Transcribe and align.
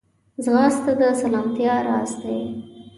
ځغاسته 0.43 0.91
د 0.99 1.01
سلامتیا 1.21 1.75
راز 1.87 2.11
دی 2.21 2.39